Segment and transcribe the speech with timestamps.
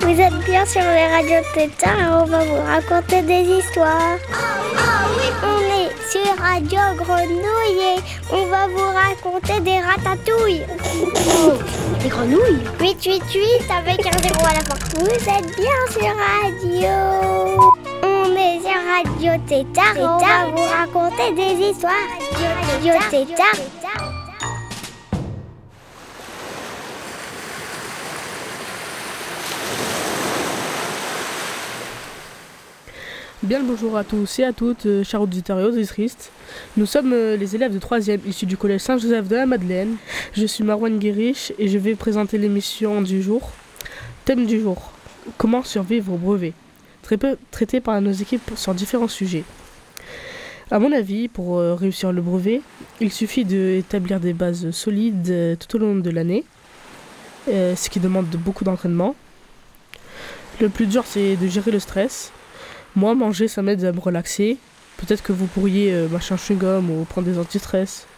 [0.00, 4.18] Vous êtes bien sur les radios Tétard et on va vous raconter des histoires.
[5.42, 8.00] On est sur Radio Grenouille et
[8.30, 10.66] on va vous raconter des ratatouilles.
[12.02, 14.76] Des grenouilles 888 avec un zéro à la fin.
[14.98, 17.75] Vous êtes bien sur Radio.
[18.96, 21.92] Radio Tétard et on va vous raconter des histoires.
[22.32, 23.60] Radio Tétard.
[33.42, 36.30] Bien le bonjour à tous et à toutes, euh, chers auditeurs et auditrices.
[36.78, 39.96] Nous sommes euh, les élèves de 3e issus du collège Saint-Joseph de la Madeleine.
[40.32, 43.50] Je suis Marwan Guérich et je vais présenter l'émission du jour.
[44.24, 44.90] Thème du jour
[45.36, 46.54] Comment survivre au brevet?
[47.06, 49.44] Très peu traité par nos équipes sur différents sujets.
[50.72, 52.62] À mon avis, pour euh, réussir le brevet,
[53.00, 56.44] il suffit d'établir des bases solides euh, tout au long de l'année,
[57.48, 59.14] euh, ce qui demande de beaucoup d'entraînement.
[60.60, 62.32] Le plus dur, c'est de gérer le stress.
[62.96, 64.56] Moi, manger, ça m'aide à me relaxer.
[64.96, 68.08] Peut-être que vous pourriez mâcher un chewing-gum ou prendre des anti-stress.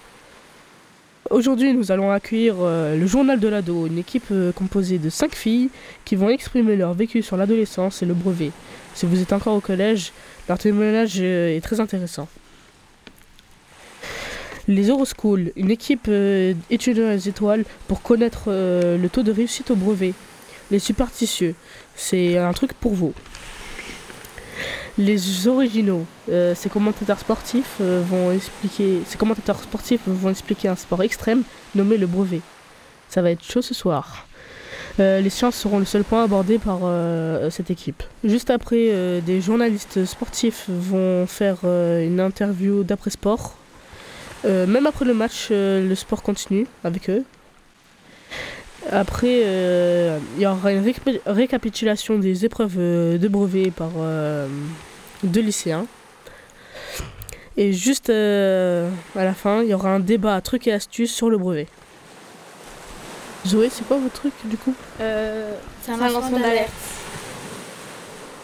[1.30, 5.34] Aujourd'hui, nous allons accueillir euh, le journal de l'ado, une équipe euh, composée de 5
[5.34, 5.68] filles
[6.06, 8.50] qui vont exprimer leur vécu sur l'adolescence et le brevet.
[8.94, 10.12] Si vous êtes encore au collège,
[10.48, 12.28] leur témoignage euh, est très intéressant.
[14.68, 16.10] Les Euroschool, une équipe
[16.70, 20.12] étudiant les étoiles pour connaître le taux de réussite au brevet.
[20.70, 21.54] Les superstitieux,
[21.96, 23.14] c'est un truc pour vous.
[24.98, 30.74] Les originaux, euh, ces commentateurs sportifs euh, vont expliquer, ces commentateurs sportifs vont expliquer un
[30.74, 31.44] sport extrême
[31.76, 32.40] nommé le brevet.
[33.08, 34.26] Ça va être chaud ce soir.
[34.98, 36.80] Euh, les sciences seront le seul point abordé par
[37.52, 38.02] cette équipe.
[38.24, 43.54] Juste après, des journalistes sportifs vont faire une interview d'après-sport.
[44.44, 47.24] Euh, même après le match, le sport continue avec eux.
[48.90, 54.48] Après, euh, il y aura une récap- récapitulation des épreuves euh, de brevet par euh,
[55.22, 55.86] deux lycéens.
[57.56, 61.12] Et juste euh, à la fin, il y aura un débat à trucs et astuces
[61.12, 61.66] sur le brevet.
[63.46, 64.74] Zoé, c'est quoi votre truc du coup?
[65.00, 66.70] Euh, C'est un lancement d'alerte.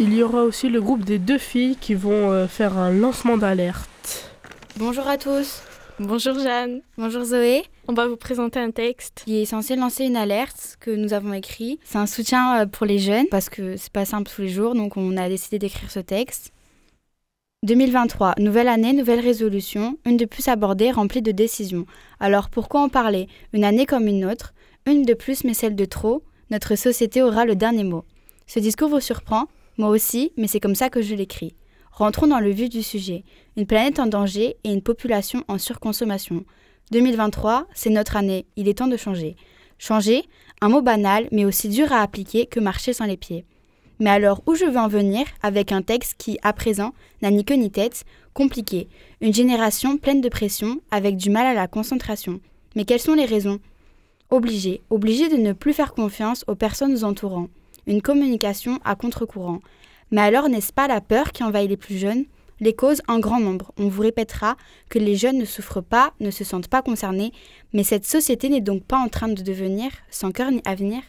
[0.00, 3.36] Il y aura aussi le groupe des deux filles qui vont euh, faire un lancement
[3.36, 4.30] d'alerte.
[4.76, 5.62] Bonjour à tous.
[6.00, 9.22] Bonjour Jeanne, Bonjour Zoé, on va vous présenter un texte.
[9.24, 11.78] qui est censé lancer une alerte que nous avons écrit.
[11.84, 14.74] C'est un soutien euh, pour les jeunes parce que c'est pas simple tous les jours,
[14.74, 16.52] donc on a décidé d'écrire ce texte.
[17.62, 21.86] 2023, nouvelle année, nouvelle résolution, une de plus abordée, remplie de décisions.
[22.18, 23.28] Alors pourquoi en parler?
[23.52, 24.52] Une année comme une autre,
[24.86, 28.04] une de plus mais celle de trop, notre société aura le dernier mot.
[28.48, 29.44] Ce discours vous surprend?
[29.78, 31.54] Moi aussi, mais c'est comme ça que je l'écris.
[31.96, 33.22] Rentrons dans le vif du sujet.
[33.56, 36.44] Une planète en danger et une population en surconsommation.
[36.90, 39.36] 2023, c'est notre année, il est temps de changer.
[39.78, 40.24] Changer,
[40.60, 43.44] un mot banal, mais aussi dur à appliquer que marcher sans les pieds.
[44.00, 47.44] Mais alors, où je veux en venir avec un texte qui, à présent, n'a ni
[47.44, 48.88] queue ni tête, compliqué,
[49.20, 52.40] une génération pleine de pression, avec du mal à la concentration.
[52.74, 53.60] Mais quelles sont les raisons?
[54.30, 57.46] Obligé, obligé de ne plus faire confiance aux personnes entourant.
[57.86, 59.60] Une communication à contre-courant.
[60.14, 62.26] Mais alors, n'est-ce pas la peur qui envahit les plus jeunes?
[62.60, 63.72] Les causes en grand nombre.
[63.76, 64.56] On vous répétera
[64.88, 67.32] que les jeunes ne souffrent pas, ne se sentent pas concernés,
[67.72, 71.02] mais cette société n'est donc pas en train de devenir sans cœur ni avenir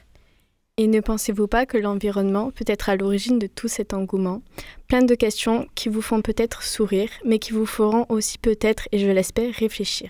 [0.78, 4.42] Et ne pensez-vous pas que l'environnement peut être à l'origine de tout cet engouement?
[4.88, 8.98] Plein de questions qui vous font peut-être sourire, mais qui vous feront aussi peut-être, et
[8.98, 10.10] je l'espère, réfléchir.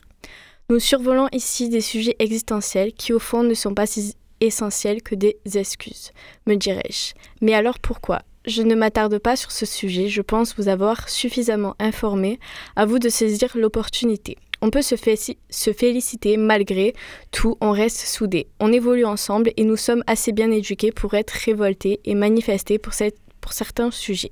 [0.70, 5.16] Nous survolons ici des sujets existentiels qui au fond ne sont pas si essentiels que
[5.16, 6.12] des excuses,
[6.48, 7.14] me dirais-je.
[7.42, 8.22] Mais alors pourquoi?
[8.46, 12.40] Je ne m'attarde pas sur ce sujet, je pense vous avoir suffisamment informé,
[12.76, 14.38] à vous de saisir l'opportunité.
[14.62, 16.94] On peut se, féliciter malgré
[17.32, 18.48] tout, on reste soudés.
[18.60, 22.94] On évolue ensemble et nous sommes assez bien éduqués pour être révoltés et manifester pour,
[23.42, 24.32] pour certains sujets.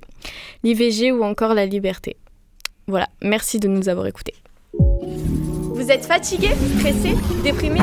[0.62, 2.16] L'IVG ou encore la liberté.
[2.86, 4.34] Voilà, merci de nous avoir écoutés.
[4.72, 7.80] Vous êtes fatigué, stressé, déprimé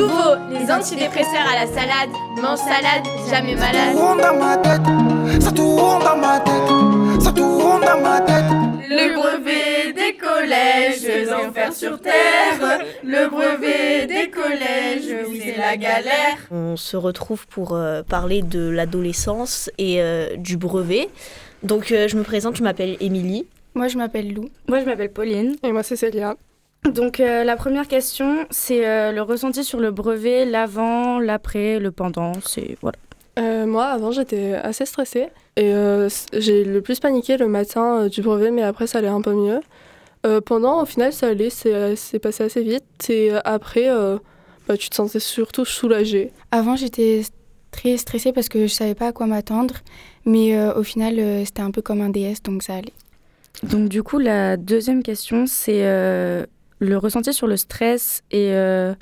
[0.00, 2.08] Nouveau, les antidépresseurs à la salade.
[2.40, 3.94] Mange salade, jamais malade.
[3.94, 8.44] tourne dans ma tête, ça tourne dans ma tête, ça tourne dans ma tête.
[8.88, 12.80] Le brevet des collèges, enfer sur terre.
[13.04, 16.38] Le brevet des collèges, oui, c'est la galère.
[16.50, 21.10] On se retrouve pour euh, parler de l'adolescence et euh, du brevet.
[21.62, 23.46] Donc euh, je me présente, je m'appelle Émilie.
[23.74, 24.48] Moi, je m'appelle Lou.
[24.66, 25.56] Moi, je m'appelle Pauline.
[25.62, 26.36] Et moi, c'est Célia.
[26.84, 31.90] Donc, euh, la première question, c'est euh, le ressenti sur le brevet, l'avant, l'après, le
[31.90, 32.32] pendant.
[32.44, 32.98] C'est voilà.
[33.38, 35.28] Euh, moi, avant, j'étais assez stressée.
[35.56, 39.08] Et euh, j'ai le plus paniqué le matin euh, du brevet, mais après, ça allait
[39.08, 39.60] un peu mieux.
[40.26, 42.84] Euh, pendant, au final, ça allait, c'est c'est passé assez vite.
[43.08, 44.18] Et euh, après, euh,
[44.66, 46.32] bah, tu te sentais surtout soulagée.
[46.50, 47.22] Avant, j'étais
[47.70, 49.74] très stressée parce que je savais pas à quoi m'attendre,
[50.24, 52.92] mais euh, au final, euh, c'était un peu comme un DS, donc ça allait.
[53.62, 56.46] Donc du coup, la deuxième question, c'est euh,
[56.80, 58.94] le ressenti sur le stress et euh,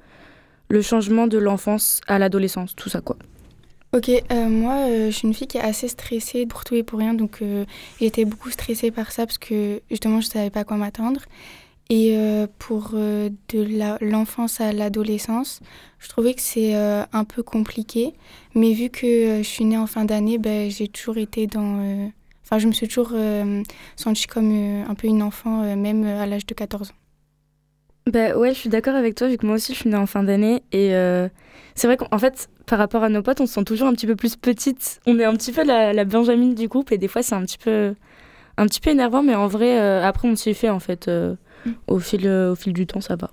[0.69, 3.17] le changement de l'enfance à l'adolescence, tout ça quoi.
[3.95, 6.83] Ok, euh, moi, euh, je suis une fille qui est assez stressée pour tout et
[6.83, 7.43] pour rien, donc
[8.01, 11.23] j'étais beaucoup stressée par ça parce que justement, je savais pas à quoi m'attendre.
[11.91, 12.15] Et
[12.59, 15.61] pour de l'enfance à l'adolescence,
[15.99, 18.13] je trouvais que c'est un peu compliqué,
[18.55, 22.11] mais vu que je suis née en fin d'année, ben, j'ai toujours été dans...
[22.45, 23.15] Enfin, je me suis toujours
[23.97, 27.08] sentie comme un peu une enfant, même à l'âge de 14 ans.
[28.13, 30.07] Bah ouais, je suis d'accord avec toi, vu que moi aussi je suis née en
[30.07, 30.63] fin d'année.
[30.73, 31.29] Et euh,
[31.75, 34.07] c'est vrai qu'en fait, par rapport à nos potes, on se sent toujours un petit
[34.07, 35.01] peu plus petite.
[35.07, 37.43] On est un petit peu la, la Benjamine du groupe, et des fois c'est un
[37.43, 37.95] petit peu,
[38.57, 41.09] un petit peu énervant, mais en vrai, euh, après on s'y fait en fait.
[41.09, 41.35] euh,
[41.67, 41.71] Mm.
[41.89, 43.29] au, fil, euh, au fil du temps, ça va.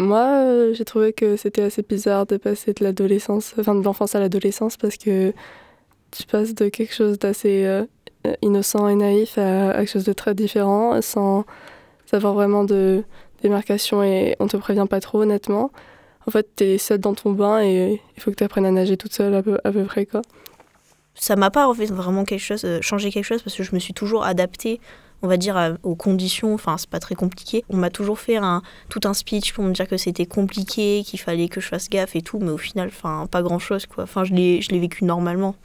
[0.00, 4.14] Moi, euh, j'ai trouvé que c'était assez bizarre de passer de l'adolescence, enfin de l'enfance
[4.16, 5.32] à l'adolescence, parce que
[6.10, 7.84] tu passes de quelque chose d'assez euh,
[8.42, 11.44] innocent et naïf à, à quelque chose de très différent, sans
[12.16, 13.04] avoir vraiment de
[13.42, 15.70] démarcation et on te prévient pas trop, honnêtement.
[16.26, 18.96] En fait, t'es seule dans ton bain et il faut que tu apprennes à nager
[18.96, 20.22] toute seule à peu, à peu près, quoi.
[21.14, 23.74] Ça m'a pas en fait vraiment quelque chose, euh, changé quelque chose parce que je
[23.74, 24.80] me suis toujours adaptée,
[25.22, 26.54] on va dire, aux conditions.
[26.54, 27.64] Enfin, c'est pas très compliqué.
[27.70, 31.18] On m'a toujours fait un, tout un speech pour me dire que c'était compliqué, qu'il
[31.18, 34.04] fallait que je fasse gaffe et tout, mais au final, enfin, pas grand chose quoi.
[34.04, 35.56] Enfin, je l'ai, je l'ai vécu normalement.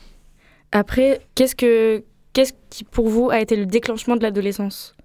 [0.72, 2.04] Après, qu'est-ce que
[2.34, 4.96] qu'est-ce qui pour vous a été le déclenchement de l'adolescence?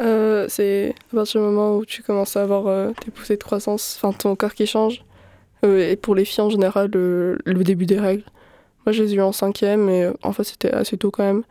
[0.00, 3.42] Euh, c'est à partir du moment où tu commences à avoir euh, tes poussées de
[3.42, 5.04] croissance, enfin ton corps qui change.
[5.64, 8.24] Euh, et pour les filles en général, le, début des règles.
[8.86, 11.42] Moi, je les ai eu en cinquième, euh, en c'était assez tôt quand même.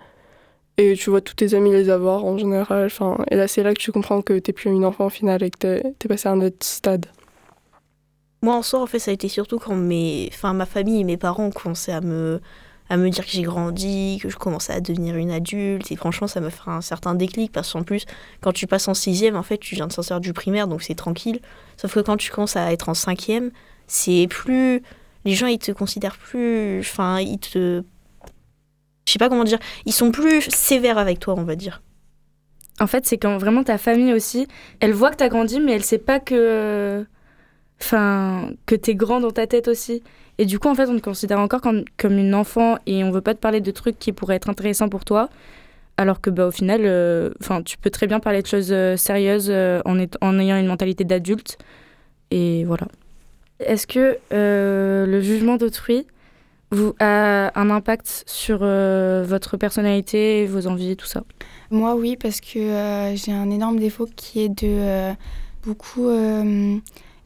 [0.78, 2.86] Et tu vois tous tes amis les avoir en général.
[2.86, 5.44] Enfin, et là, c'est là que tu comprends que t'es plus une enfant au final
[5.44, 7.08] et que t'es t'es passé à un autre stade.
[8.44, 11.04] Moi, en soi, en fait, ça a été surtout quand mes, enfin, ma famille et
[11.04, 12.40] mes parents commencé à me,
[12.89, 15.92] à me dire que j'ai grandi, que je commençais à devenir une adulte.
[15.92, 18.06] Et franchement, ça me fait un certain déclic parce qu'en plus,
[18.42, 20.95] quand tu passes en sixième, en fait, tu viens de sortir du primaire, donc c'est
[20.95, 21.39] tranquille.
[21.75, 23.51] Sauf que quand tu commences à être en cinquième,
[23.88, 24.81] c'est plus,
[25.25, 27.84] les gens ils te considèrent plus, enfin, ils te,
[29.06, 31.81] je sais pas comment dire, ils sont plus sévères avec toi, on va dire.
[32.80, 34.48] En fait, c'est quand vraiment ta famille aussi,
[34.80, 37.06] elle voit que t'as grandi, mais elle sait pas que,
[37.81, 40.04] enfin, que t'es grand dans ta tête aussi.
[40.38, 43.22] Et du coup, en fait, on te considère encore comme, une enfant et on veut
[43.22, 45.30] pas te parler de trucs qui pourraient être intéressants pour toi.
[45.98, 48.98] Alors que, bah, au final, euh, enfin, tu peux très bien parler de choses euh,
[48.98, 51.57] sérieuses euh, en, ayant une mentalité d'adulte.
[52.30, 52.88] Et voilà.
[53.60, 56.06] Est-ce que le jugement d'autrui
[57.00, 61.24] a un impact sur votre personnalité, vos envies, tout ça?
[61.72, 65.16] Moi, oui, parce que j'ai un énorme défaut qui est de
[65.63, 66.10] beaucoup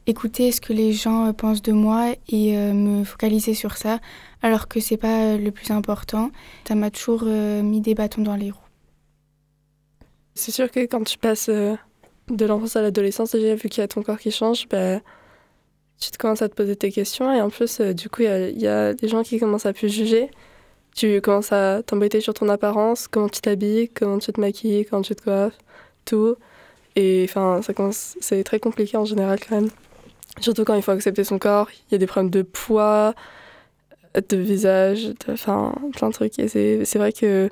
[0.06, 4.00] écouter ce que les gens euh, pensent de moi et euh, me focaliser sur ça,
[4.42, 6.30] alors que c'est pas euh, le plus important.
[6.66, 8.58] Ça m'a toujours mis des bâtons dans les roues.
[10.34, 13.88] C'est sûr que quand tu passes de l'enfance à l'adolescence, déjà vu qu'il y a
[13.88, 15.00] ton corps qui change, bah,
[16.00, 18.66] tu te commences à te poser tes questions et en plus, du coup, il y
[18.66, 20.30] a, des gens qui commencent à plus juger.
[20.94, 25.02] Tu commences à t'embêter sur ton apparence, comment tu t'habilles, comment tu te maquilles, comment
[25.02, 25.58] tu te coiffes,
[26.04, 26.36] tout.
[26.96, 27.60] Et enfin,
[28.20, 29.70] c'est très compliqué en général quand même.
[30.40, 33.14] Surtout quand il faut accepter son corps, il y a des problèmes de poids,
[34.14, 36.38] de visage, enfin, plein de trucs.
[36.38, 37.50] Et c'est vrai que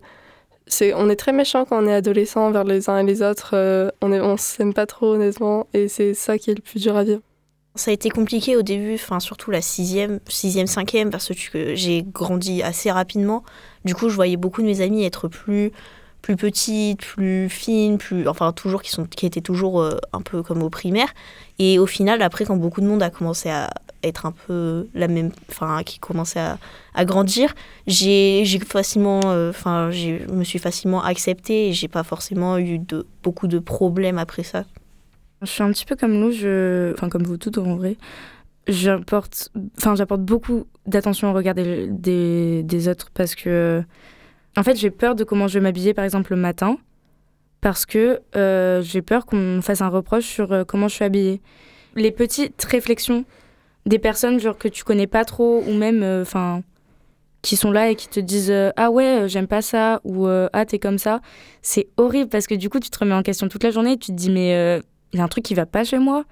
[0.67, 3.51] c'est, on est très méchant quand on est adolescent envers les uns et les autres.
[3.55, 6.81] euh, on est, on s'aime pas trop honnêtement, et c'est ça qui est le plus
[6.81, 7.21] dur à vivre.
[7.77, 12.03] Ça a été compliqué au début, enfin surtout la sixième, sixième, cinquième, parce que j'ai
[12.03, 13.45] grandi assez rapidement.
[13.85, 15.71] Du coup, je voyais beaucoup de mes amis être plus,
[16.23, 20.43] plus petites, plus fines, plus, enfin toujours qui sont, qui étaient toujours euh, un peu
[20.43, 21.09] comme au primaire.
[21.59, 23.71] Et au final, après, quand beaucoup de monde a commencé à
[24.03, 26.41] être un peu la même, enfin qui commençait
[26.95, 27.55] à, grandir,
[27.87, 33.07] j'ai, facilement, euh, enfin, je me suis facilement acceptée et j'ai pas forcément eu de
[33.23, 34.65] beaucoup de problèmes après ça.
[35.43, 36.93] Je suis un petit peu comme nous, je...
[36.93, 37.97] enfin comme vous toutes en vrai.
[38.69, 43.83] J'apporte, enfin j'apporte beaucoup d'attention au regard des autres parce que,
[44.57, 46.77] en fait, j'ai peur de comment je vais m'habiller par exemple le matin
[47.61, 51.05] parce que euh, j'ai peur qu'on me fasse un reproche sur euh, comment je suis
[51.05, 51.41] habillée.
[51.95, 53.25] Les petites réflexions
[53.87, 56.25] des personnes genre que tu connais pas trop ou même, euh,
[57.43, 60.79] qui sont là et qui te disent ah ouais j'aime pas ça ou ah t'es
[60.79, 61.21] comme ça,
[61.63, 63.97] c'est horrible parce que du coup tu te remets en question toute la journée et
[63.97, 64.81] tu te dis mais
[65.13, 66.25] il y a un truc qui va pas chez moi.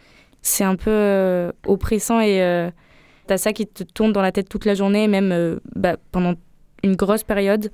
[0.42, 2.70] C'est un peu oppressant et,
[3.26, 6.34] T'as ça qui te tourne dans la tête toute la journée, même bah, pendant
[6.82, 7.70] une grosse période.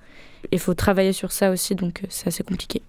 [0.52, 2.82] Il faut travailler sur ça aussi, donc euh, c'est assez compliqué.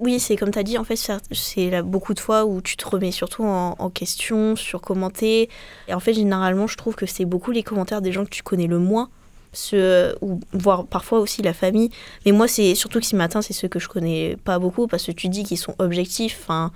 [0.00, 0.96] Oui, c'est comme tu as dit, en fait,
[1.32, 5.48] c'est beaucoup de fois où tu te remets surtout en, en question, sur commenter.
[5.88, 8.44] Et en fait, généralement, je trouve que c'est beaucoup les commentaires des gens que tu
[8.44, 9.10] connais le moins,
[9.52, 11.90] ceux, ou voire parfois aussi la famille.
[12.24, 15.04] Mais moi, c'est surtout que ce matin, c'est ceux que je connais pas beaucoup, parce
[15.04, 16.70] que tu dis qu'ils sont objectifs, enfin,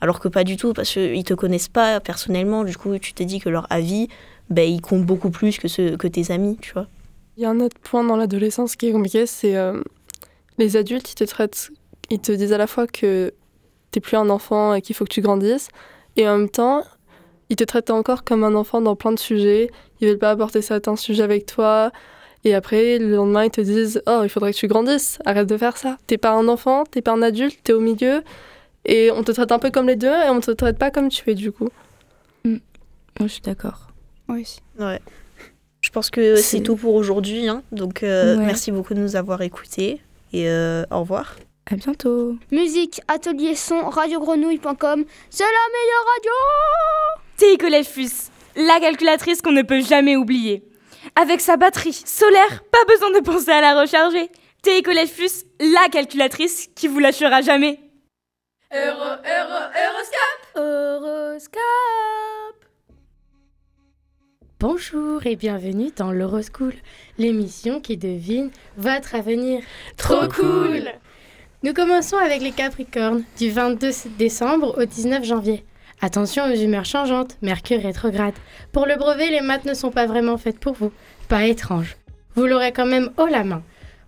[0.00, 2.62] alors que pas du tout, parce qu'ils te connaissent pas personnellement.
[2.62, 4.06] Du coup, tu te dis que leur avis,
[4.50, 6.86] ben, il compte beaucoup plus que, que tes amis, tu vois.
[7.38, 9.80] Il y a un autre point dans l'adolescence qui est compliqué, c'est euh,
[10.58, 11.70] les adultes, ils te traitent,
[12.10, 13.32] ils te disent à la fois que
[13.92, 15.68] t'es plus un enfant et qu'il faut que tu grandisses,
[16.16, 16.82] et en même temps,
[17.48, 19.70] ils te traitent encore comme un enfant dans plein de sujets.
[20.00, 21.92] Ils veulent pas aborder certains sujets avec toi.
[22.42, 25.56] Et après, le lendemain, ils te disent Oh, il faudrait que tu grandisses, arrête de
[25.56, 25.96] faire ça.
[26.08, 28.24] T'es pas un enfant, t'es pas un adulte, t'es au milieu.
[28.84, 31.08] Et on te traite un peu comme les deux, et on te traite pas comme
[31.08, 31.68] tu es du coup.
[32.44, 32.58] Moi,
[33.20, 33.92] je suis d'accord.
[34.28, 34.58] Oui.
[34.80, 35.00] Ouais.
[35.80, 37.48] Je pense que C'est- tout pour aujourd'hui.
[37.48, 37.62] hein.
[37.72, 38.44] Donc, euh, Ouais.
[38.46, 40.00] merci beaucoup de nous avoir écoutés.
[40.32, 41.36] Et euh, au revoir.
[41.70, 42.36] À bientôt.
[42.50, 46.30] Musique, atelier son, radiogrenouille.com, c'est la meilleure radio
[47.36, 50.64] TI Collège FUS, la calculatrice qu'on ne peut jamais oublier.
[51.14, 54.30] Avec sa batterie solaire, pas besoin de penser à la recharger.
[54.62, 57.78] TI Collège FUS, la calculatrice qui vous lâchera jamais.
[58.74, 59.62] Euro, euro,
[60.56, 61.58] Horoscope
[64.60, 66.74] Bonjour et bienvenue dans l'Horoscool,
[67.16, 69.62] l'émission qui devine votre avenir.
[69.96, 70.82] Trop cool
[71.62, 75.64] Nous commençons avec les Capricornes, du 22 décembre au 19 janvier.
[76.00, 78.34] Attention aux humeurs changeantes, Mercure rétrograde.
[78.72, 80.90] Pour le brevet, les maths ne sont pas vraiment faites pour vous.
[81.28, 81.96] Pas étrange.
[82.34, 83.62] Vous l'aurez quand même haut la main.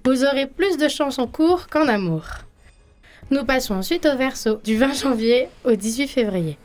[0.05, 2.25] Vous aurez plus de chance en cours qu'en amour.
[3.31, 6.59] Nous passons ensuite au Verseau, du 20 janvier au 18 février.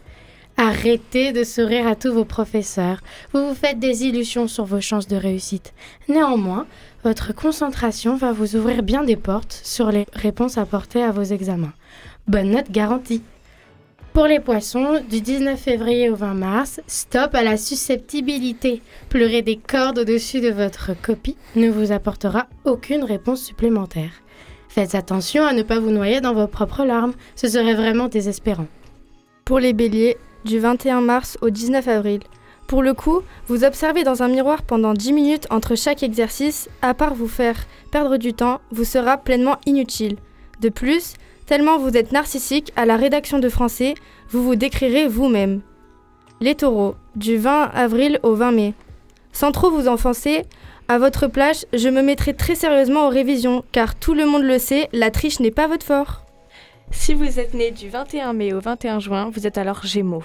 [0.58, 3.02] Arrêtez de sourire à tous vos professeurs.
[3.34, 5.74] Vous vous faites des illusions sur vos chances de réussite.
[6.08, 6.66] Néanmoins,
[7.04, 11.74] votre concentration va vous ouvrir bien des portes sur les réponses apportées à vos examens.
[12.28, 13.22] Bonne note garantie.
[14.14, 18.82] Pour les poissons, du 19 février au 20 mars, stop à la susceptibilité.
[19.10, 24.12] Pleurer des cordes au-dessus de votre copie ne vous apportera aucune réponse supplémentaire.
[24.70, 28.68] Faites attention à ne pas vous noyer dans vos propres larmes, ce serait vraiment désespérant.
[29.46, 32.22] Pour les béliers, du 21 mars au 19 avril.
[32.68, 36.94] Pour le coup, vous observez dans un miroir pendant 10 minutes entre chaque exercice, à
[36.94, 37.58] part vous faire
[37.92, 40.18] perdre du temps, vous sera pleinement inutile.
[40.62, 41.14] De plus,
[41.46, 43.94] tellement vous êtes narcissique, à la rédaction de français,
[44.30, 45.62] vous vous décrirez vous-même.
[46.42, 48.74] Les taureaux, du 20 avril au 20 mai.
[49.32, 50.44] Sans trop vous enfoncer,
[50.88, 54.60] à votre plage, je me mettrai très sérieusement aux révisions, car tout le monde le
[54.60, 56.25] sait, la triche n'est pas votre fort.
[56.92, 60.24] Si vous êtes né du 21 mai au 21 juin, vous êtes alors Gémeaux.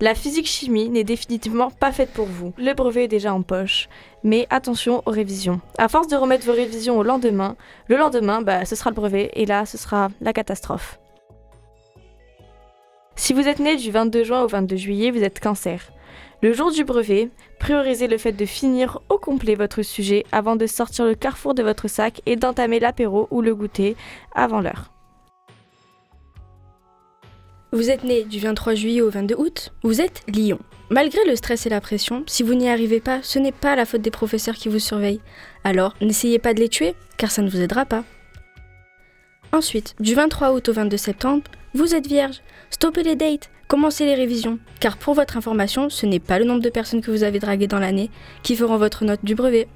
[0.00, 2.52] La physique-chimie n'est définitivement pas faite pour vous.
[2.56, 3.88] Le brevet est déjà en poche.
[4.22, 5.60] Mais attention aux révisions.
[5.78, 7.56] À force de remettre vos révisions au lendemain,
[7.88, 10.98] le lendemain, bah, ce sera le brevet et là, ce sera la catastrophe.
[13.16, 15.92] Si vous êtes né du 22 juin au 22 juillet, vous êtes Cancer.
[16.42, 20.66] Le jour du brevet, priorisez le fait de finir au complet votre sujet avant de
[20.66, 23.96] sortir le carrefour de votre sac et d'entamer l'apéro ou le goûter
[24.34, 24.93] avant l'heure.
[27.74, 30.60] Vous êtes né du 23 juillet au 22 août, vous êtes Lion.
[30.90, 33.84] Malgré le stress et la pression, si vous n'y arrivez pas, ce n'est pas la
[33.84, 35.20] faute des professeurs qui vous surveillent.
[35.64, 38.04] Alors, n'essayez pas de les tuer, car ça ne vous aidera pas.
[39.50, 41.42] Ensuite, du 23 août au 22 septembre,
[41.74, 42.42] vous êtes vierge.
[42.70, 46.62] Stoppez les dates, commencez les révisions, car pour votre information, ce n'est pas le nombre
[46.62, 48.08] de personnes que vous avez draguées dans l'année
[48.44, 49.66] qui feront votre note du brevet.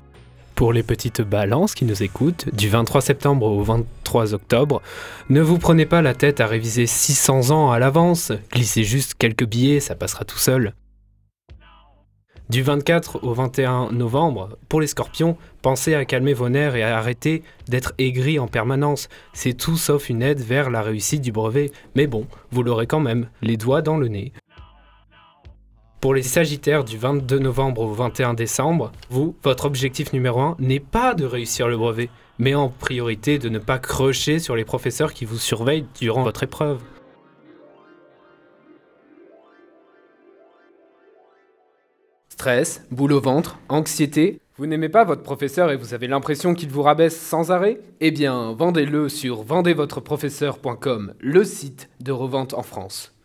[0.59, 4.83] Pour les petites balances qui nous écoutent, du 23 septembre au 23 octobre,
[5.31, 9.47] ne vous prenez pas la tête à réviser 600 ans à l'avance, glissez juste quelques
[9.47, 10.75] billets, ça passera tout seul.
[12.51, 16.99] Du 24 au 21 novembre, pour les scorpions, pensez à calmer vos nerfs et à
[16.99, 19.09] arrêter d'être aigris en permanence.
[19.35, 22.99] C'est tout sauf une aide vers la réussite du brevet, mais bon, vous l'aurez quand
[22.99, 24.33] même, les doigts dans le nez.
[26.01, 30.79] Pour les Sagittaires du 22 novembre au 21 décembre, vous, votre objectif numéro 1 n'est
[30.79, 35.13] pas de réussir le brevet, mais en priorité de ne pas crocher sur les professeurs
[35.13, 36.81] qui vous surveillent durant votre épreuve.
[42.29, 44.41] Stress, boule au ventre, anxiété.
[44.57, 47.81] Vous n'aimez pas votre professeur et vous avez l'impression qu'il vous rabaisse sans arrêt?
[47.99, 53.18] Eh bien, vendez-le sur vendezvotreprofesseur.com, le site de revente en France.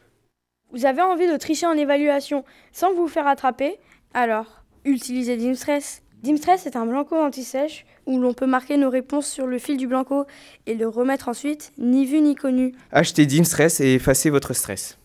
[0.73, 3.77] Vous avez envie de tricher en évaluation sans vous faire attraper?
[4.15, 6.01] Alors, utilisez Dimstress.
[6.23, 9.85] Dimstress est un blanco anti-sèche où l'on peut marquer nos réponses sur le fil du
[9.85, 10.25] blanco
[10.65, 12.73] et le remettre ensuite, ni vu ni connu.
[12.91, 14.97] Achetez Dimstress et effacez votre stress.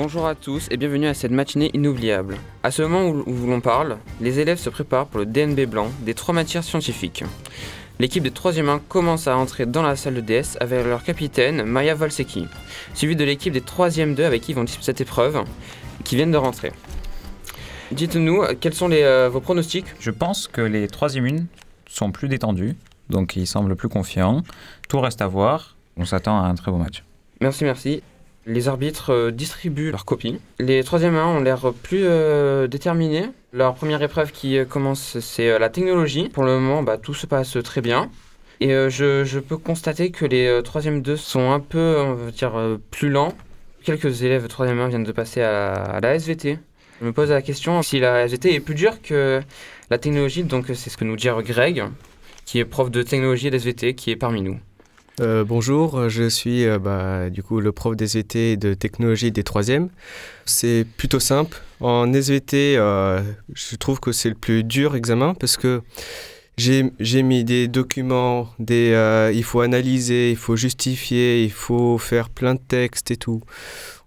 [0.00, 2.36] Bonjour à tous et bienvenue à cette matinée inoubliable.
[2.62, 5.88] À ce moment où, où l'on parle, les élèves se préparent pour le DNB blanc
[6.02, 7.24] des trois matières scientifiques.
[7.98, 11.64] L'équipe des 3e 1 commence à entrer dans la salle de DS avec leur capitaine
[11.64, 12.46] Maya Volseki,
[12.94, 15.42] suivi de l'équipe des 3e 2 avec qui vont disputer cette épreuve,
[16.04, 16.70] qui viennent de rentrer.
[17.90, 19.86] Dites-nous, quels sont les, euh, vos pronostics?
[19.98, 21.46] Je pense que les 3e 1
[21.88, 22.76] sont plus détendus,
[23.10, 24.44] donc ils semblent plus confiants.
[24.88, 25.76] Tout reste à voir.
[25.96, 27.02] On s'attend à un très beau match.
[27.40, 28.00] Merci, merci.
[28.48, 30.40] Les arbitres euh, distribuent leurs copies.
[30.58, 33.26] Les 3e 1 ont l'air plus euh, déterminés.
[33.52, 36.30] Leur première épreuve qui euh, commence, c'est la technologie.
[36.30, 38.10] Pour le moment, bah, tout se passe très bien.
[38.60, 43.08] Et je, peux constater que les 3e 2 sont un peu, on va dire, plus
[43.10, 43.34] lents.
[43.84, 46.58] Quelques élèves 3e 1 viennent de passer à, à la SVT.
[47.00, 49.40] Je me pose la question si la SVT est plus dure que
[49.90, 50.42] la technologie.
[50.42, 51.84] Donc c'est ce que nous dit Greg,
[52.46, 54.58] qui est prof de technologie et d'SVT, qui est parmi nous.
[55.20, 59.88] Euh, bonjour, je suis euh, bah, du coup le prof d'SVT de technologie des 3e.
[60.44, 61.60] C'est plutôt simple.
[61.80, 63.20] En SVT, euh,
[63.52, 65.82] je trouve que c'est le plus dur examen parce que
[66.56, 72.28] j'ai mis des documents, des, euh, il faut analyser, il faut justifier, il faut faire
[72.28, 73.42] plein de textes et tout.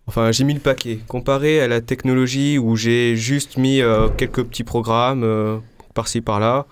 [0.07, 0.99] Enfin, j'ai mis le paquet.
[1.07, 3.81] Comparé à la technologie où j'ai juste mis
[4.17, 5.61] quelques petits programmes
[5.93, 6.65] par-ci par-là,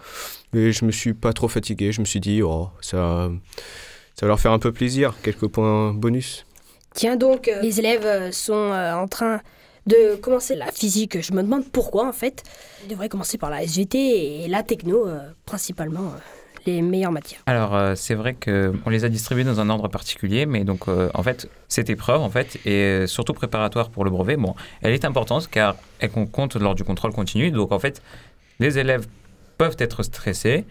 [0.53, 1.91] et je me suis pas trop fatigué.
[1.93, 3.29] Je me suis dit, oh, ça,
[4.19, 6.45] ça va leur faire un peu plaisir, quelques points bonus.
[6.93, 9.39] Tiens donc, euh, les élèves euh, sont euh, en train
[9.85, 11.21] de commencer la physique.
[11.21, 12.43] Je me demande pourquoi en fait.
[12.83, 16.19] Ils devraient commencer par la SVT et la techno, euh, principalement euh,
[16.65, 17.39] les meilleures matières.
[17.45, 21.09] Alors, euh, c'est vrai qu'on les a distribués dans un ordre particulier, mais donc, euh,
[21.13, 24.35] en fait, cette épreuve, en fait, est surtout préparatoire pour le brevet.
[24.35, 27.51] Bon, elle est importante car elle compte lors du contrôle continu.
[27.51, 28.01] Donc, en fait,
[28.59, 29.07] les élèves
[29.57, 30.65] peuvent être stressés,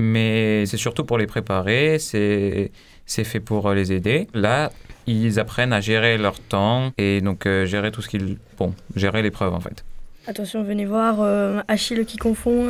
[0.00, 2.70] mais c'est surtout pour les préparer, c'est
[3.06, 4.28] fait pour euh, les aider.
[4.34, 4.70] Là,
[5.06, 8.38] ils apprennent à gérer leur temps et donc euh, gérer tout ce qu'ils...
[8.58, 9.84] Bon, gérer l'épreuve, en fait.
[10.26, 12.68] Attention, venez voir euh, Achille qui confond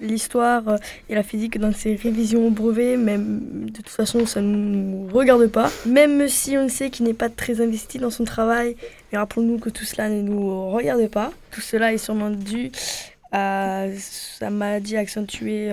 [0.00, 0.62] l'histoire
[1.08, 2.96] et la physique dans ses révisions au brevet.
[2.96, 5.68] Même de toute façon, ça ne nous regarde pas.
[5.84, 8.76] Même si on sait qu'il n'est pas très investi dans son travail,
[9.10, 11.32] mais rappelons-nous que tout cela ne nous regarde pas.
[11.50, 12.70] Tout cela est sûrement dû
[13.32, 15.72] à sa maladie accentuée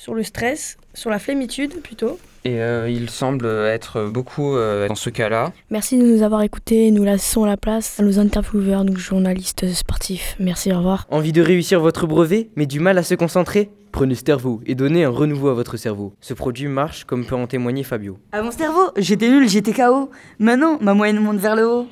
[0.00, 2.18] sur le stress, sur la flémitude plutôt.
[2.46, 5.52] Et euh, il semble être beaucoup euh, dans ce cas-là.
[5.68, 6.90] Merci de nous avoir écoutés.
[6.90, 10.36] Nous laissons la place à nos intervieweurs, nos journalistes sportifs.
[10.40, 11.06] Merci, au revoir.
[11.10, 13.68] Envie de réussir votre brevet, mais du mal à se concentrer?
[13.92, 16.14] Prenez Stervo et donnez un renouveau à votre cerveau.
[16.22, 18.16] Ce produit marche comme peut en témoigner Fabio.
[18.32, 20.10] À mon cerveau, j'étais nul, j'étais KO.
[20.38, 21.86] Maintenant, ma moyenne monte vers le haut.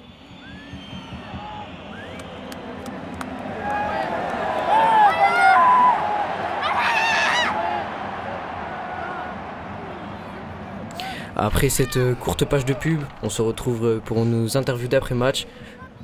[11.40, 15.46] Après cette euh, courte page de pub, on se retrouve euh, pour nos interviews d'après-match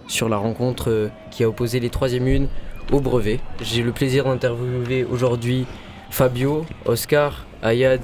[0.07, 2.47] sur la rencontre euh, qui a opposé les 3e une
[2.93, 3.41] au brevet.
[3.61, 5.67] J'ai le plaisir d'interviewer aujourd'hui
[6.11, 8.01] Fabio, Oscar, Ayad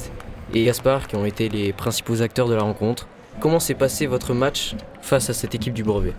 [0.54, 3.06] et Gaspard qui ont été les principaux acteurs de la rencontre.
[3.38, 6.12] Comment s'est passé votre match face à cette équipe du brevet?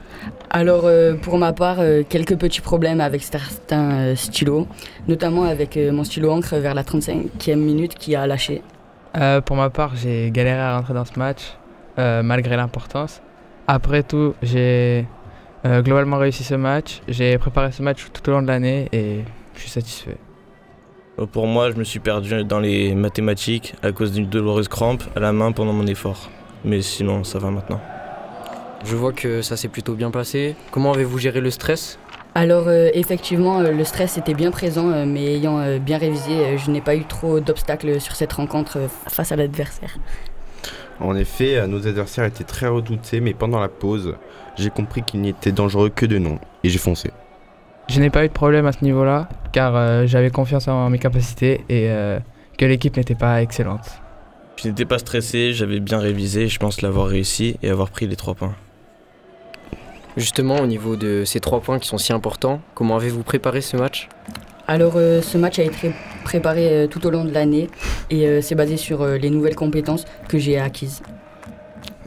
[0.50, 0.90] Alors,
[1.22, 4.66] pour ma part, quelques petits problèmes avec certains stylos,
[5.08, 8.64] notamment avec mon stylo encre vers la 35e minute qui a lâché.
[9.18, 11.58] Euh, pour ma part, j'ai galéré à rentrer dans ce match,
[12.00, 13.22] euh, malgré l'importance.
[13.68, 15.06] Après tout, j'ai
[15.66, 17.02] euh, globalement réussi ce match.
[17.08, 19.22] J'ai préparé ce match tout au long de l'année et
[19.56, 20.18] je suis satisfait.
[21.32, 25.20] Pour moi, je me suis perdu dans les mathématiques à cause d'une douloureuse crampe à
[25.20, 26.30] la main pendant mon effort.
[26.64, 27.82] Mais sinon, ça va maintenant.
[28.86, 30.56] Je vois que ça s'est plutôt bien passé.
[30.72, 32.00] Comment avez-vous géré le stress?
[32.34, 36.58] Alors, euh, effectivement, euh, le stress était bien présent, euh, mais ayant euh, bien révisé,
[36.58, 39.98] je n'ai pas eu trop d'obstacles sur cette rencontre face à l'adversaire.
[41.00, 44.16] En effet, nos adversaires étaient très redoutés, mais pendant la pause,
[44.56, 47.12] j'ai compris qu'ils n'étaient dangereux que de nom, et j'ai foncé.
[47.90, 51.00] Je n'ai pas eu de problème à ce niveau-là, car euh, j'avais confiance en mes
[51.00, 52.20] capacités et euh,
[52.58, 53.86] que l'équipe n'était pas excellente.
[54.56, 58.16] Je n'étais pas stressé, j'avais bien révisé, je pense l'avoir réussi et avoir pris les
[58.16, 58.56] trois points.
[60.18, 63.78] Justement, au niveau de ces trois points qui sont si importants, comment avez-vous préparé ce
[63.78, 64.10] match
[64.68, 65.92] Alors, euh, ce match a été
[66.24, 67.70] préparé euh, tout au long de l'année
[68.10, 71.02] et euh, c'est basé sur euh, les nouvelles compétences que j'ai acquises.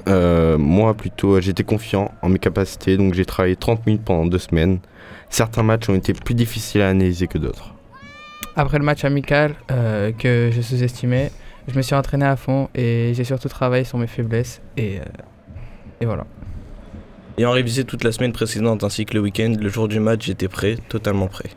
[0.09, 4.39] Euh, moi, plutôt, j'étais confiant en mes capacités, donc j'ai travaillé 30 minutes pendant deux
[4.39, 4.81] semaines.
[5.31, 7.75] Certains matchs ont été plus difficiles à analyser que d'autres.
[8.57, 11.33] Après le match amical euh, que je sous-estimais,
[11.67, 15.05] je me suis entraîné à fond et j'ai surtout travaillé sur mes faiblesses et, euh,
[16.01, 16.25] et voilà.
[17.37, 20.47] Ayant révisé toute la semaine précédente ainsi que le week-end, le jour du match, j'étais
[20.47, 21.51] prêt, totalement prêt.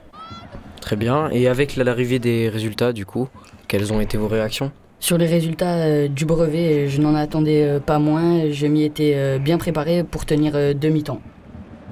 [0.81, 1.29] Très bien.
[1.31, 3.27] Et avec l'arrivée des résultats, du coup,
[3.67, 4.71] quelles ont été vos réactions?
[4.99, 8.49] Sur les résultats euh, du brevet, je n'en attendais euh, pas moins.
[8.49, 11.21] Je m'y étais euh, bien préparé pour tenir euh, demi-temps.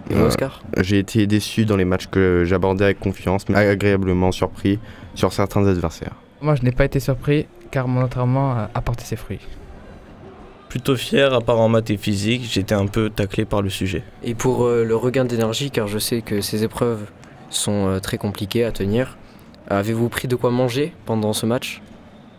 [0.09, 0.63] Et Oscar?
[0.81, 4.79] J'ai été déçu dans les matchs que j'abordais avec confiance, mais agréablement surpris
[5.13, 6.15] sur certains adversaires.
[6.41, 9.39] Moi, je n'ai pas été surpris car mon entraînement a apporté ses fruits.
[10.69, 14.03] Plutôt fier, à part en maths et physique, j'étais un peu taclé par le sujet.
[14.23, 17.05] Et pour euh, le regain d'énergie, car je sais que ces épreuves
[17.49, 19.17] sont euh, très compliquées à tenir,
[19.69, 21.81] avez-vous pris de quoi manger pendant ce match?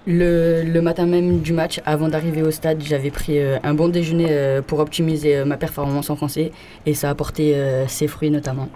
[0.06, 3.88] Le, le matin même du match, avant d'arriver au stade, j'avais pris euh, un bon
[3.88, 6.52] déjeuner euh, pour optimiser euh, ma performance en français
[6.84, 8.68] et ça a apporté euh, ses fruits notamment.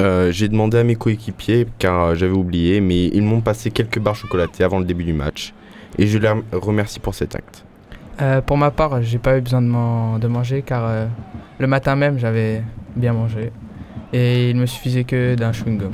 [0.00, 4.16] Euh, j'ai demandé à mes coéquipiers car j'avais oublié, mais ils m'ont passé quelques barres
[4.16, 5.52] chocolatées avant le début du match
[5.98, 7.64] et je les rem- remercie pour cet acte.
[8.20, 11.06] Euh, pour ma part, j'ai pas eu besoin de, man- de manger car euh,
[11.58, 12.62] le matin même, j'avais
[12.96, 13.52] bien mangé
[14.12, 15.92] et il me suffisait que d'un chewing-gum.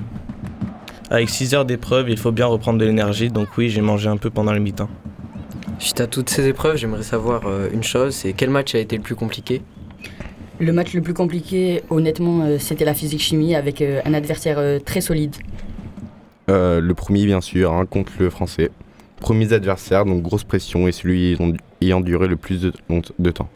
[1.11, 4.17] Avec 6 heures d'épreuve, il faut bien reprendre de l'énergie, donc oui, j'ai mangé un
[4.17, 4.89] peu pendant le mi-temps.
[5.79, 8.97] Suite à toutes ces épreuves, j'aimerais savoir euh, une chose, c'est quel match a été
[8.97, 9.61] le plus compliqué?
[10.61, 14.79] Le match le plus compliqué, honnêtement, euh, c'était la physique-chimie avec euh, un adversaire euh,
[14.79, 15.35] très solide.
[16.49, 18.71] Euh, le premier, bien sûr, hein, contre le français.
[19.25, 21.37] Premier adversaire, donc grosse pression et celui
[21.81, 22.73] ayant, duré le plus de,
[23.19, 23.49] de temps.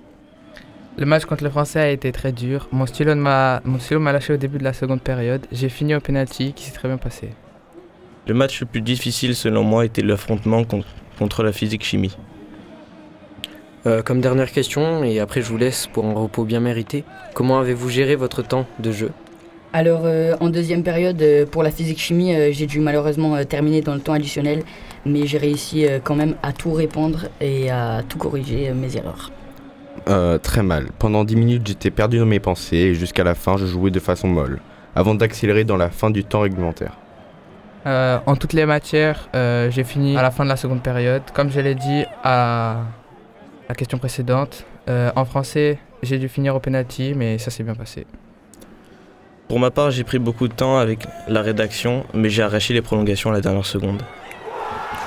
[0.97, 2.69] Le match contre le Français a été très dur.
[2.73, 5.43] Mon stylo m'a mon stylo m'a lâché au début de la seconde période.
[5.53, 7.29] J'ai fini au penalty qui s'est très bien passé.
[8.27, 10.85] Le match le plus difficile selon moi était l'affrontement con-
[11.19, 12.17] contre la physique-chimie.
[13.87, 17.05] Euh, Comme dernière question, et après je vous laisse pour un repos bien mérité,
[17.35, 19.11] comment avez-vous géré votre temps de jeu?
[19.73, 23.83] Alors, euh, en deuxième période, euh, pour la physique-chimie, euh, j'ai dû malheureusement euh, terminer
[23.83, 24.63] dans le temps additionnel,
[25.05, 28.97] mais j'ai réussi euh, quand même à tout répondre et à tout corriger euh, mes
[28.97, 29.31] erreurs.
[30.09, 30.87] Euh, très mal.
[30.99, 34.01] Pendant 10 minutes, j'étais perdu dans mes pensées et jusqu'à la fin, je jouais de
[34.01, 34.61] façon molle,
[34.95, 36.97] avant d'accélérer dans la fin du temps réglementaire.
[37.87, 41.23] Euh, en toutes les matières, euh, j'ai fini à la fin de la seconde période.
[41.35, 42.85] Comme je l'ai dit à
[43.69, 47.75] la question précédente, euh, en français, j'ai dû finir au penalty, mais ça s'est bien
[47.75, 48.07] passé.
[49.49, 52.83] Pour ma part, j'ai pris beaucoup de temps avec la rédaction, mais j'ai arraché les
[52.83, 54.03] prolongations à la dernière seconde.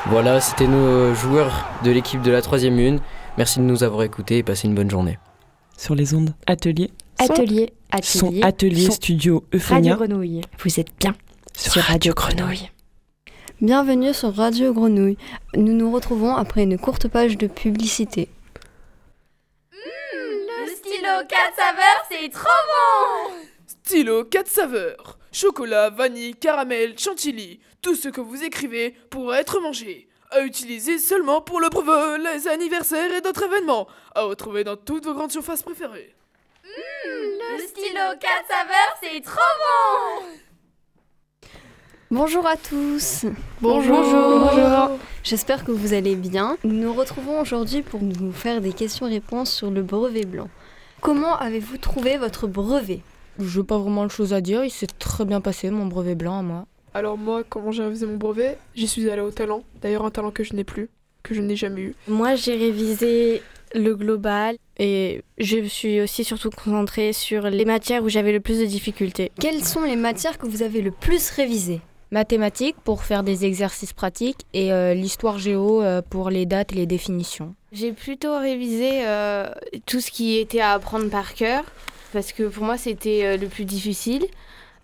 [0.08, 3.00] Voilà, c'était nos joueurs de l'équipe de la troisième une.
[3.38, 5.20] Merci de nous avoir écoutés et passez une bonne journée.
[5.78, 6.90] Sur les ondes Atelier.
[7.20, 8.42] Atelier, Son atelier.
[8.44, 9.92] atelier son- studio Euphonia.
[9.94, 10.42] Radio Grenouille.
[10.64, 11.14] Vous êtes bien
[11.56, 12.72] sur, Radio Grenouille.
[13.62, 15.18] Bienvenue sur Radio Grenouille.
[15.56, 18.28] Nous nous retrouvons après une courte page de publicité.
[19.72, 23.36] Le stylo 4 saveurs, c'est trop bon
[23.84, 25.18] Stylo 4 saveurs.
[25.32, 27.60] Chocolat, vanille, caramel, chantilly.
[27.82, 30.08] Tout ce que vous écrivez pourra être mangé.
[30.30, 33.88] À utiliser seulement pour le brevet, les anniversaires et d'autres événements.
[34.16, 36.16] À retrouver dans toutes vos grandes surfaces préférées.
[36.64, 40.28] Le stylo 4 saveurs, c'est trop bon
[42.12, 43.26] Bonjour à tous.
[43.62, 44.00] Bonjour.
[44.00, 45.00] Bonjour.
[45.24, 46.58] J'espère que vous allez bien.
[46.64, 50.50] Nous nous retrouvons aujourd'hui pour nous faire des questions-réponses sur le brevet blanc.
[51.02, 53.02] Comment avez-vous trouvé votre brevet?
[53.44, 56.16] Je n'ai pas vraiment de choses à dire, il s'est très bien passé mon brevet
[56.16, 56.66] blanc à moi.
[56.94, 59.64] Alors moi, comment j'ai révisé mon brevet J'y suis allée au talent.
[59.82, 60.90] D'ailleurs, un talent que je n'ai plus,
[61.24, 61.96] que je n'ai jamais eu.
[62.08, 63.42] Moi, j'ai révisé
[63.74, 68.42] le global et je me suis aussi surtout concentrée sur les matières où j'avais le
[68.42, 69.32] plus de difficultés.
[69.40, 71.82] Quelles sont les matières que vous avez le plus révisées?
[72.12, 76.76] Mathématiques pour faire des exercices pratiques et euh, l'histoire géo euh, pour les dates et
[76.76, 77.56] les définitions.
[77.72, 79.50] J'ai plutôt révisé euh,
[79.86, 81.64] tout ce qui était à apprendre par cœur
[82.14, 84.26] parce que pour moi c'était euh, le plus difficile.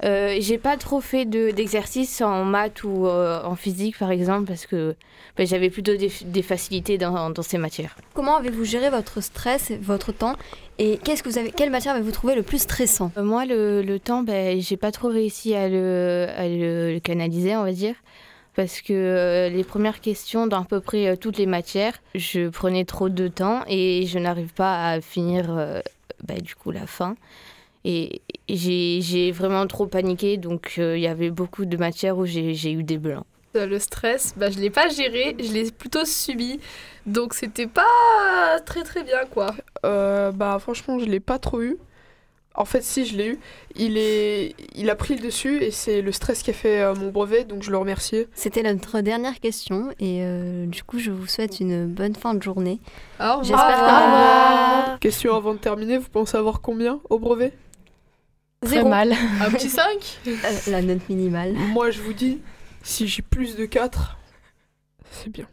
[0.03, 4.45] Euh, j'ai pas trop fait de- d'exercices en maths ou euh, en physique par exemple
[4.45, 4.95] parce que
[5.35, 7.95] bah, j'avais plutôt des, des facilités dans, dans ces matières.
[8.13, 10.35] Comment avez-vous géré votre stress votre temps
[10.77, 13.11] Et qu'est-ce que vous avez Quelle matière avez-vous trouvé le plus stressant?
[13.17, 16.99] Euh, Moi, le, le temps, ben, j'ai pas trop réussi à le, à le- le
[16.99, 17.95] canaliser, on va dire.
[18.55, 23.09] Parce que les premières questions, dans à peu près toutes les matières, je prenais trop
[23.09, 25.45] de temps et je n'arrive pas à finir
[26.23, 27.15] ben, du coup la fin.
[27.85, 32.25] Et j'ai j'ai vraiment trop paniqué, donc euh, il y avait beaucoup de matières où
[32.25, 33.25] j'ai j'ai eu des blancs.
[33.55, 36.59] Euh, Le stress, bah, je l'ai pas géré, je l'ai plutôt subi.
[37.05, 39.55] Donc c'était pas très très bien quoi.
[39.85, 41.77] Euh, bah franchement, je l'ai pas trop eu.
[42.57, 43.39] En fait, si je l'ai eu,
[43.75, 46.95] il est, il a pris le dessus et c'est le stress qui a fait euh,
[46.95, 48.25] mon brevet, donc je le remercie.
[48.33, 52.41] C'était notre dernière question et euh, du coup je vous souhaite une bonne fin de
[52.41, 52.79] journée.
[53.19, 54.95] Au revoir.
[54.95, 54.99] Que-.
[54.99, 57.53] Question avant de terminer, vous pensez avoir combien au brevet?
[58.63, 58.91] Zéro.
[58.91, 59.05] Un
[59.51, 60.31] petit 5 Euh,
[60.67, 61.53] La note minimale.
[61.53, 62.39] Moi, je vous dis,
[62.81, 64.17] si j'ai plus de 4,
[65.11, 65.45] c'est bien.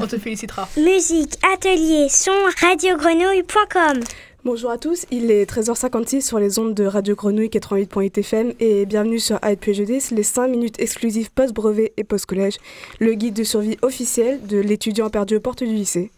[0.00, 0.68] On te félicitera.
[0.76, 4.00] Musique, atelier, son, radiogrenouille.com.
[4.44, 8.86] Bonjour à tous, il est 13h56 sur les ondes de Radio Grenouille 88.8 FM et
[8.86, 12.58] bienvenue sur Hype PGD, les 5 minutes exclusives post-brevet et post-collège,
[13.00, 16.12] le guide de survie officiel de l'étudiant perdu aux portes du lycée.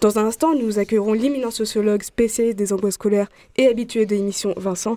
[0.00, 4.52] Dans un instant, nous accueillerons l'imminent sociologue spécialiste des angoisses scolaires et habitué de l'émission
[4.56, 4.96] Vincent,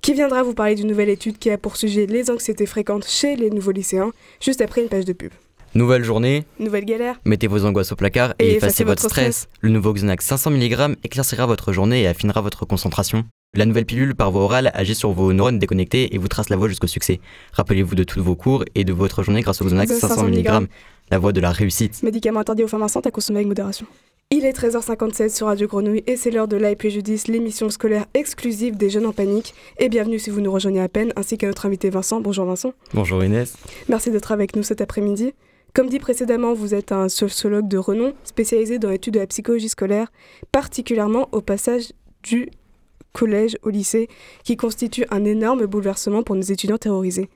[0.00, 3.36] qui viendra vous parler d'une nouvelle étude qui a pour sujet les anxiétés fréquentes chez
[3.36, 5.32] les nouveaux lycéens, juste après une page de pub.
[5.74, 9.12] Nouvelle journée, Nouvelle galère mettez vos angoisses au placard et, Et effacez, effacez votre votre
[9.12, 9.36] stress.
[9.36, 9.48] stress.
[9.60, 13.24] Le nouveau Xanax 500 mg éclaircira votre journée et affinera votre concentration.
[13.54, 16.56] La nouvelle pilule par voie orale agit sur vos neurones déconnectés et vous trace la
[16.56, 17.20] voie jusqu'au succès.
[17.52, 20.68] Rappelez-vous de tous vos cours et de votre journée grâce au Xanax De 500 mg,
[21.10, 22.02] la voie de la réussite.
[22.04, 23.86] Médicament interdit aux femmes enceintes à consommer avec modération.
[24.30, 28.76] Il est 13h57 sur Radio Grenouille et c'est l'heure de Live Préjudice, l'émission scolaire exclusive
[28.76, 29.54] des jeunes en panique.
[29.78, 32.20] Et bienvenue si vous nous rejoignez à peine, ainsi qu'à notre invité Vincent.
[32.20, 32.72] Bonjour Vincent.
[32.94, 33.54] Bonjour Inès.
[33.88, 35.34] Merci d'être avec nous cet après-midi.
[35.74, 39.68] Comme dit précédemment, vous êtes un sociologue de renom spécialisé dans l'étude de la psychologie
[39.68, 40.12] scolaire,
[40.52, 42.48] particulièrement au passage du
[43.12, 44.08] collège au lycée,
[44.44, 47.28] qui constitue un énorme bouleversement pour nos étudiants terrorisés.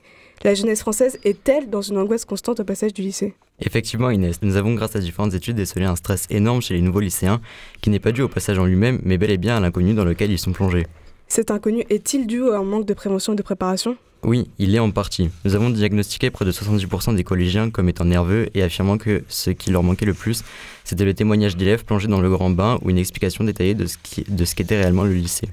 [0.45, 3.33] La jeunesse française est-elle dans une angoisse constante au passage du lycée?
[3.59, 7.01] Effectivement Inès, nous avons grâce à différentes études décelé un stress énorme chez les nouveaux
[7.01, 7.41] lycéens
[7.81, 10.05] qui n'est pas dû au passage en lui-même mais bel et bien à l'inconnu dans
[10.05, 10.87] lequel ils sont plongés.
[11.27, 13.97] Cet inconnu est-il dû à un manque de prévention et de préparation?
[14.23, 15.29] Oui, il est en partie.
[15.45, 19.49] Nous avons diagnostiqué près de 70% des collégiens comme étant nerveux et affirmant que ce
[19.49, 20.43] qui leur manquait le plus,
[20.83, 24.55] c'était le témoignage d'élèves plongés dans le grand bain ou une explication détaillée de ce
[24.55, 25.47] qu'était réellement le lycée.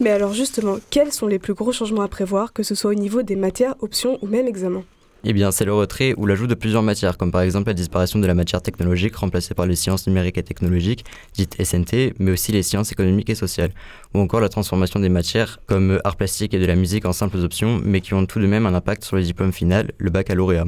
[0.00, 2.94] Mais alors justement, quels sont les plus gros changements à prévoir, que ce soit au
[2.94, 4.84] niveau des matières, options ou même examens?
[5.24, 8.20] Eh bien, c'est le retrait ou l'ajout de plusieurs matières, comme par exemple la disparition
[8.20, 11.04] de la matière technologique remplacée par les sciences numériques et technologiques,
[11.34, 13.72] dites SNT, mais aussi les sciences économiques et sociales,
[14.14, 17.38] ou encore la transformation des matières comme art plastique et de la musique en simples
[17.38, 20.66] options, mais qui ont tout de même un impact sur le diplôme final, le baccalauréat.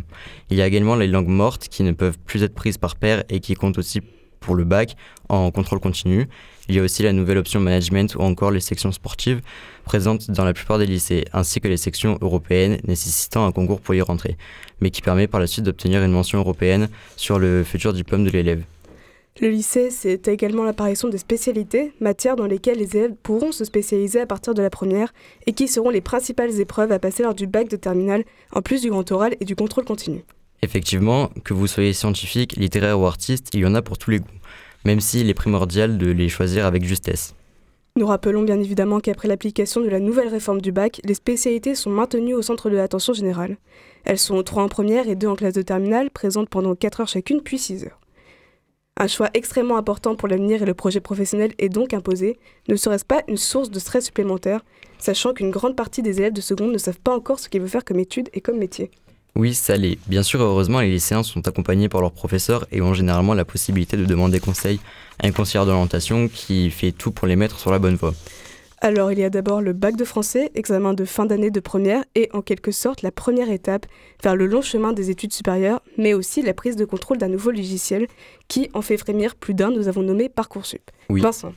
[0.50, 3.22] Il y a également les langues mortes qui ne peuvent plus être prises par pair
[3.28, 4.00] et qui comptent aussi
[4.40, 4.96] pour le bac
[5.28, 6.28] en contrôle continu.
[6.70, 9.40] Il y a aussi la nouvelle option management ou encore les sections sportives
[9.82, 13.96] présentes dans la plupart des lycées, ainsi que les sections européennes nécessitant un concours pour
[13.96, 14.36] y rentrer,
[14.80, 18.30] mais qui permet par la suite d'obtenir une mention européenne sur le futur diplôme de
[18.30, 18.62] l'élève.
[19.40, 24.20] Le lycée, c'est également l'apparition de spécialités, matières dans lesquelles les élèves pourront se spécialiser
[24.20, 25.12] à partir de la première
[25.48, 28.80] et qui seront les principales épreuves à passer lors du bac de terminale, en plus
[28.80, 30.22] du grand oral et du contrôle continu.
[30.62, 34.20] Effectivement, que vous soyez scientifique, littéraire ou artiste, il y en a pour tous les
[34.20, 34.28] goûts,
[34.84, 37.34] même s'il est primordial de les choisir avec justesse.
[37.96, 41.90] Nous rappelons bien évidemment qu'après l'application de la nouvelle réforme du bac, les spécialités sont
[41.90, 43.58] maintenues au centre de l'attention générale.
[44.04, 47.08] Elles sont trois en première et deux en classe de terminale, présentes pendant 4 heures
[47.08, 48.00] chacune, puis 6 heures.
[48.96, 52.38] Un choix extrêmement important pour l'avenir et le projet professionnel est donc imposé.
[52.68, 54.64] Ne serait-ce pas une source de stress supplémentaire,
[54.98, 57.70] sachant qu'une grande partie des élèves de seconde ne savent pas encore ce qu'ils veulent
[57.70, 58.90] faire comme études et comme métier
[59.36, 59.98] Oui, ça l'est.
[60.06, 63.96] Bien sûr, heureusement, les lycéens sont accompagnés par leurs professeurs et ont généralement la possibilité
[63.96, 64.80] de demander conseil
[65.22, 68.14] à un conseiller d'orientation qui fait tout pour les mettre sur la bonne voie.
[68.82, 72.02] Alors, il y a d'abord le bac de français, examen de fin d'année de première,
[72.14, 73.84] et en quelque sorte la première étape
[74.22, 77.50] vers le long chemin des études supérieures, mais aussi la prise de contrôle d'un nouveau
[77.50, 78.06] logiciel
[78.48, 80.90] qui en fait frémir plus d'un, nous avons nommé Parcoursup.
[81.10, 81.20] Oui.
[81.20, 81.52] Vincent.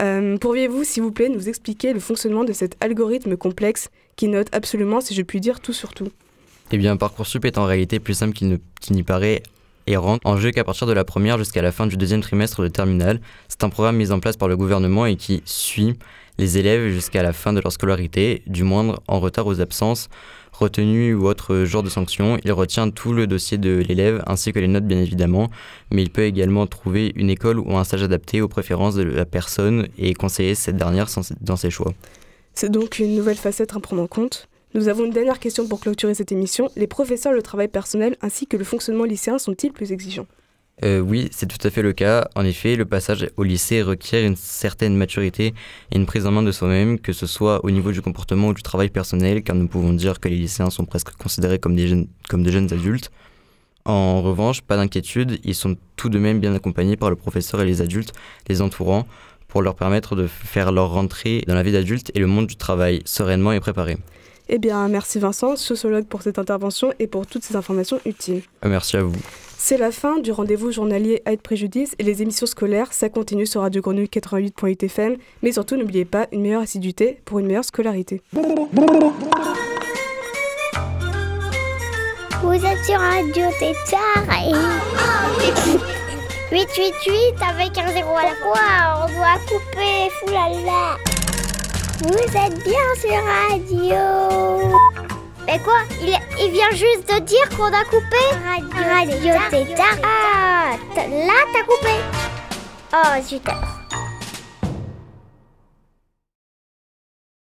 [0.00, 4.48] Euh, Pourriez-vous, s'il vous plaît, nous expliquer le fonctionnement de cet algorithme complexe qui note
[4.52, 6.08] absolument, si je puis dire, tout sur tout?
[6.72, 8.58] Eh bien, Parcoursup est en réalité plus simple qu'il
[8.90, 9.42] n'y paraît
[9.86, 12.68] et en jeu qu'à partir de la première jusqu'à la fin du deuxième trimestre de
[12.68, 13.20] terminale.
[13.46, 15.94] C'est un programme mis en place par le gouvernement et qui suit
[16.38, 20.08] les élèves jusqu'à la fin de leur scolarité, du moindre en retard aux absences,
[20.52, 22.36] retenues ou autre genre de sanctions.
[22.44, 25.50] Il retient tout le dossier de l'élève ainsi que les notes bien évidemment,
[25.92, 29.24] mais il peut également trouver une école ou un stage adapté aux préférences de la
[29.24, 31.06] personne et conseiller cette dernière
[31.40, 31.94] dans ses choix.
[32.54, 34.48] C'est donc une nouvelle facette à prendre en compte.
[34.74, 36.70] Nous avons une dernière question pour clôturer cette émission.
[36.76, 40.26] Les professeurs, le travail personnel ainsi que le fonctionnement lycéen sont-ils plus exigeants?
[40.84, 42.28] Euh, oui, c'est tout à fait le cas.
[42.34, 45.54] En effet, le passage au lycée requiert une certaine maturité
[45.90, 48.54] et une prise en main de soi-même, que ce soit au niveau du comportement ou
[48.54, 51.88] du travail personnel, car nous pouvons dire que les lycéens sont presque considérés comme des
[51.88, 53.10] jeunes, comme de jeunes adultes.
[53.86, 57.64] En revanche, pas d'inquiétude, ils sont tout de même bien accompagnés par le professeur et
[57.64, 58.12] les adultes
[58.48, 59.06] les entourant
[59.48, 62.56] pour leur permettre de faire leur rentrée dans la vie d'adulte et le monde du
[62.56, 63.96] travail sereinement et préparé.
[64.48, 68.42] Eh bien, merci Vincent, sociologue, pour cette intervention et pour toutes ces informations utiles.
[68.64, 69.16] Euh, Merci à vous.
[69.58, 73.62] C'est la fin du rendez-vous journalier Aide Préjudice et les émissions scolaires, ça continue sur
[73.62, 78.22] Radio Grenouille 88.8 FM, mais surtout n'oubliez pas une meilleure assiduité pour une meilleure scolarité.
[78.32, 78.42] Vous
[82.54, 84.52] êtes sur Radio Tétard et...
[86.52, 90.96] 888 avec un zéro à la fois, on doit couper, foulala.
[91.98, 94.78] Vous êtes bien sur Radio.
[95.46, 98.22] Mais quoi il, il vient juste de dire qu'on a coupé
[98.74, 99.96] Radio Tétard.
[100.04, 101.94] Ah, là t'as coupé.
[102.92, 103.85] Oh alors.